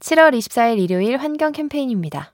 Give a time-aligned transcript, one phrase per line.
[0.00, 2.32] 7월 24일 일요일 환경 캠페인입니다.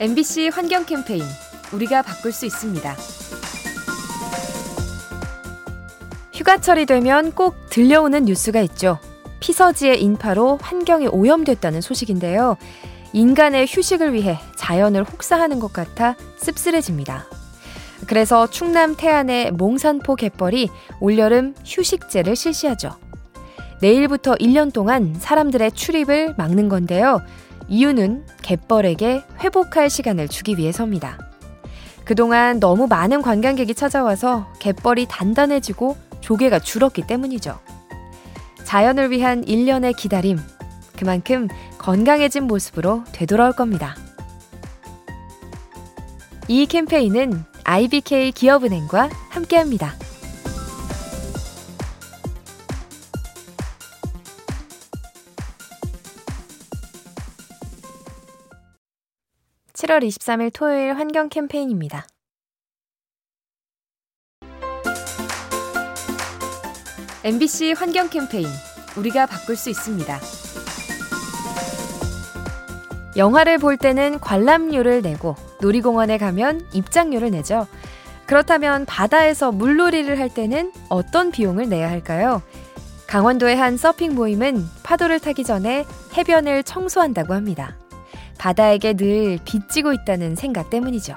[0.00, 1.22] MBC 환경 캠페인
[1.72, 2.96] 우리가 바꿀 수 있습니다.
[6.32, 8.98] 휴가철이 되면 꼭 들려오는 뉴스가 있죠.
[9.40, 12.56] 피서지의 인파로 환경이 오염됐다는 소식인데요.
[13.12, 17.26] 인간의 휴식을 위해 자연을 혹사하는 것 같아 씁쓸해집니다.
[18.06, 20.68] 그래서 충남 태안의 몽산포 갯벌이
[21.00, 22.90] 올여름 휴식제를 실시하죠.
[23.80, 27.20] 내일부터 1년 동안 사람들의 출입을 막는 건데요.
[27.68, 31.18] 이유는 갯벌에게 회복할 시간을 주기 위해서입니다.
[32.04, 37.58] 그동안 너무 많은 관광객이 찾아와서 갯벌이 단단해지고 조개가 줄었기 때문이죠.
[38.64, 40.38] 자연을 위한 1년의 기다림,
[40.96, 43.94] 그만큼 건강해진 모습으로 되돌아올 겁니다.
[46.48, 49.92] 이 캠페인은 IBK 기업은행과 함께합니다.
[59.74, 62.06] (7월 23일) 토요일 환경 캠페인입니다.
[67.74, 68.46] 환경 캠페인
[68.96, 70.18] 우리가 바꿀 수 있습니다.
[73.18, 77.66] 영화를 볼 때는 관람료를 내고 놀이공원에 가면 입장료를 내죠.
[78.26, 82.42] 그렇다면 바다에서 물놀이를 할 때는 어떤 비용을 내야 할까요?
[83.08, 85.84] 강원도의 한 서핑 모임은 파도를 타기 전에
[86.16, 87.76] 해변을 청소한다고 합니다.
[88.38, 91.16] 바다에게 늘 빚지고 있다는 생각 때문이죠.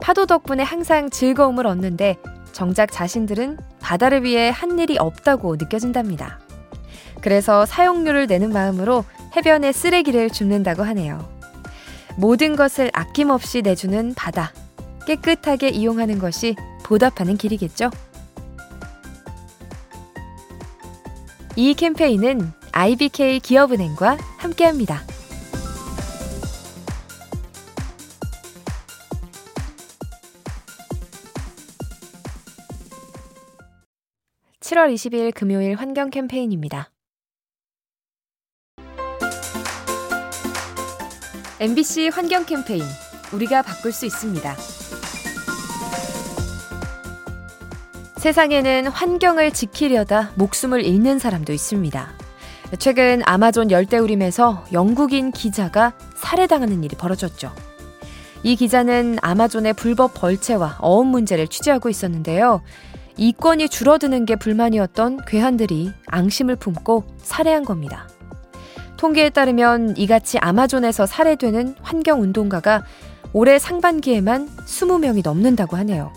[0.00, 2.16] 파도 덕분에 항상 즐거움을 얻는데
[2.52, 6.38] 정작 자신들은 바다를 위해 한 일이 없다고 느껴진답니다.
[7.22, 9.04] 그래서 사용료를 내는 마음으로
[9.36, 11.28] 해변에 쓰레기를 줍는다고 하네요.
[12.16, 14.52] 모든 것을 아낌없이 내주는 바다.
[15.06, 17.90] 깨끗하게 이용하는 것이 보답하는 길이겠죠?
[21.56, 25.02] 이 캠페인은 IBK 기업은행과 함께합니다.
[34.60, 36.90] 7월 20일 금요일 환경 캠페인입니다.
[41.62, 42.82] MBC 환경 캠페인
[43.32, 44.56] 우리가 바꿀 수 있습니다.
[48.16, 52.08] 세상에는 환경을 지키려다 목숨을 잃는 사람도 있습니다.
[52.80, 57.54] 최근 아마존 열대우림에서 영국인 기자가 살해당하는 일이 벌어졌죠.
[58.42, 62.60] 이 기자는 아마존의 불법 벌채와 어업 문제를 취재하고 있었는데요.
[63.16, 68.08] 이권이 줄어드는 게 불만이었던 괴한들이 앙심을 품고 살해한 겁니다.
[69.02, 72.84] 통계에 따르면 이같이 아마존에서 살해되는 환경운동가가
[73.32, 76.12] 올해 상반기에만 20명이 넘는다고 하네요.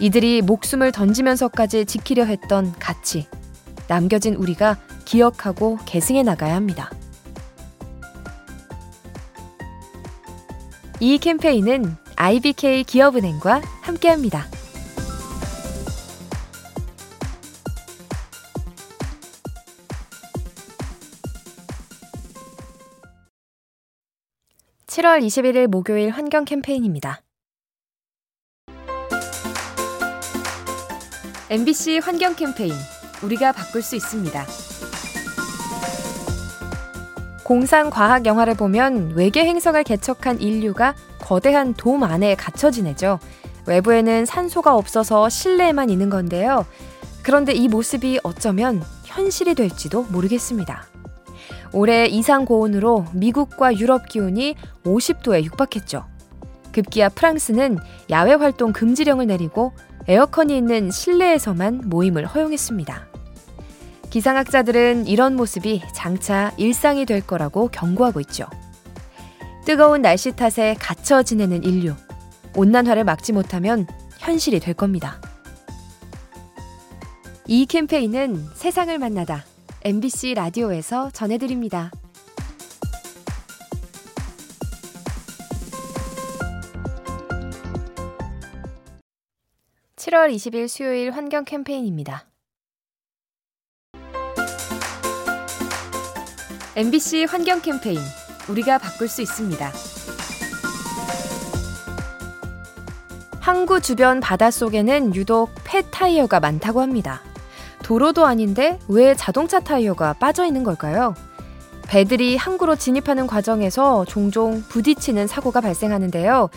[0.00, 3.28] 이들이 목숨을 던지면서까지 지키려 했던 가치,
[3.86, 6.90] 남겨진 우리가 기억하고 계승해 나가야 합니다.
[10.98, 14.46] 이 캠페인은 IBK 기업은행과 함께합니다.
[24.94, 27.20] 7월 21일 목요일 환경 캠페인입니다.
[31.50, 32.72] MBC 환경 캠페인
[33.24, 34.46] 우리가 바꿀 수 있습니다.
[37.42, 43.18] 공상 과학 영화를 보면 외계 행성을 개척한 인류가 거대한 돔 안에 갇혀 지내죠.
[43.66, 46.66] 외부에는 산소가 없어서 실내에만 있는 건데요.
[47.24, 50.93] 그런데 이 모습이 어쩌면 현실이 될지도 모르겠습니다.
[51.74, 54.54] 올해 이상 고온으로 미국과 유럽 기온이
[54.84, 56.04] 50도에 육박했죠.
[56.72, 57.78] 급기야 프랑스는
[58.10, 59.72] 야외 활동 금지령을 내리고
[60.06, 63.08] 에어컨이 있는 실내에서만 모임을 허용했습니다.
[64.10, 68.46] 기상학자들은 이런 모습이 장차 일상이 될 거라고 경고하고 있죠.
[69.64, 71.94] 뜨거운 날씨 탓에 갇혀 지내는 인류.
[72.54, 75.20] 온난화를 막지 못하면 현실이 될 겁니다.
[77.48, 79.44] 이 캠페인은 세상을 만나다
[79.86, 81.90] MBC 라디오에서 전해드립니다.
[89.96, 92.24] 7월 20일 수요일 환경 캠페인입니다.
[96.76, 97.98] MBC 환경 캠페인
[98.48, 99.70] 우리가 바꿀 수 있습니다.
[103.38, 107.20] 항구 주변 바닷속에는 유독 폐 타이어가 많다고 합니다.
[107.84, 111.14] 도로도 아닌데 왜 자동차 타이어가 빠져 있는 걸까요?
[111.86, 116.48] 배들이 항구로 진입하는 과정에서 종종 부딪히는 사고가 발생하는데요.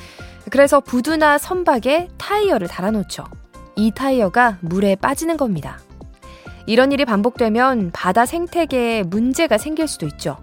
[0.50, 3.25] 그래서 부두나 선박에 타이어를 달아놓죠.
[3.75, 5.79] 이 타이어가 물에 빠지는 겁니다.
[6.65, 10.38] 이런 일이 반복되면 바다 생태계에 문제가 생길 수도 있죠.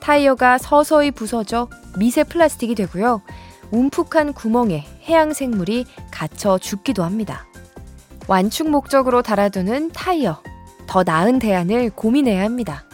[0.00, 1.68] 타이어가 서서히 부서져
[1.98, 3.22] 미세 플라스틱이 되고요.
[3.70, 7.46] 움푹한 구멍에 해양 생물이 갇혀 죽기도 합니다.
[8.26, 10.42] 완충 목적으로 달아두는 타이어.
[10.86, 12.84] 더 나은 대안을 고민해야 합니다.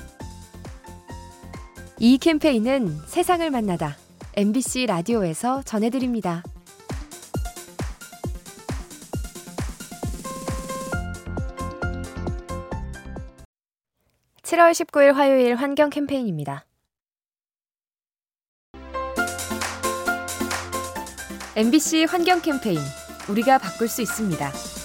[1.98, 3.96] 이 캠페인은 세상을 만나다
[4.34, 6.42] MBC 라디오에서 전해드립니다.
[14.42, 16.64] 7월 19일 화요일 환경 캠페인입니다.
[21.54, 22.78] MBC 환경 캠페인
[23.28, 24.79] 우리가 바꿀 수 있습니다.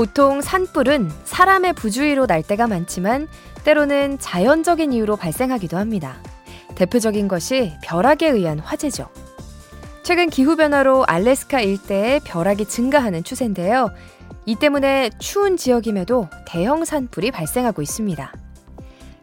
[0.00, 3.28] 보통 산불은 사람의 부주의로 날 때가 많지만
[3.64, 6.22] 때로는 자연적인 이유로 발생하기도 합니다.
[6.74, 9.10] 대표적인 것이 벼락에 의한 화재죠.
[10.02, 13.90] 최근 기후변화로 알래스카 일대에 벼락이 증가하는 추세인데요.
[14.46, 18.32] 이 때문에 추운 지역임에도 대형 산불이 발생하고 있습니다.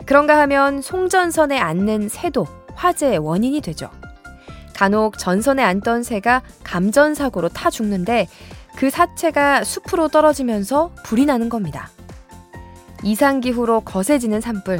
[0.06, 2.46] 그런가 하면 송전선에 앉는 새도
[2.76, 3.90] 화재의 원인이 되죠.
[4.76, 8.28] 간혹 전선에 앉던 새가 감전사고로 타 죽는데
[8.78, 11.90] 그 사체가 숲으로 떨어지면서 불이 나는 겁니다.
[13.04, 14.80] 이상기후로 거세지는 산불,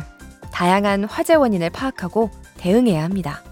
[0.54, 3.44] 다양한 화재 원인을 파악하고 대응해야 합니다.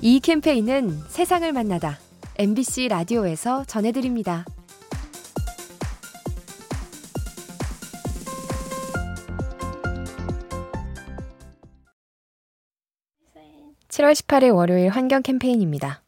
[0.00, 1.96] 이 캠페인은 세상을 만나다
[2.38, 4.44] MBC 라디오에서 전해드립니다.
[13.88, 16.02] 7월 18일 월요일 환경 캠페인입니다.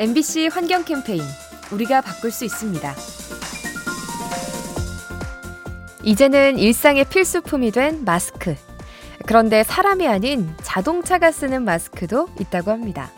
[0.00, 1.20] MBC 환경 캠페인
[1.70, 2.94] 우리가 바꿀 수 있습니다.
[6.02, 8.56] 이제는 일상의 필수품이 된 마스크.
[9.26, 13.10] 그런데 사람이 아닌 자동차가 쓰는 마스크도 있다고 합니다.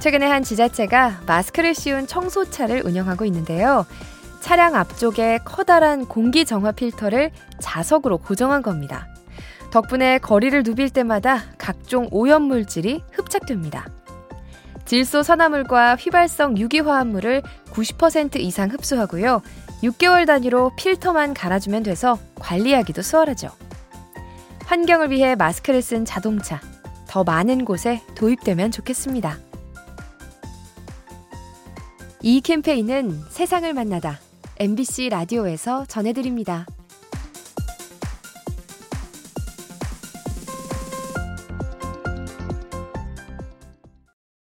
[0.00, 3.86] 최근에 한 지자체가 마스크를 씌운 청소차를 운영하고 있는데요.
[4.40, 7.30] 차량 앞쪽에 커다란 공기 정화 필터를
[7.60, 9.06] 자석으로 고정한 겁니다.
[9.70, 13.86] 덕분에 거리를 누빌 때마다 각종 오염 물질이 흡착됩니다.
[14.86, 17.42] 질소 산화물과 휘발성 유기화합물을
[17.72, 19.42] 90% 이상 흡수하고요.
[19.82, 23.50] 6개월 단위로 필터만 갈아주면 돼서 관리하기도 수월하죠.
[24.64, 26.60] 환경을 위해 마스크를 쓴 자동차,
[27.06, 29.38] 더 많은 곳에 도입되면 좋겠습니다.
[32.22, 34.18] 이 캠페인은 세상을 만나다
[34.58, 36.66] MBC 라디오에서 전해드립니다.